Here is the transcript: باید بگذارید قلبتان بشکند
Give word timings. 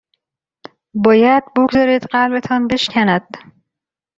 باید 0.95 1.43
بگذارید 1.57 2.03
قلبتان 2.11 2.67
بشکند 2.67 3.37